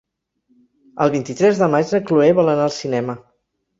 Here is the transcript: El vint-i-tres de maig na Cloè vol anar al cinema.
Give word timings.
El 1.05 1.11
vint-i-tres 1.15 1.61
de 1.65 1.67
maig 1.75 1.93
na 1.97 2.03
Cloè 2.09 2.33
vol 2.41 2.53
anar 2.55 2.67
al 2.69 2.77
cinema. 2.81 3.21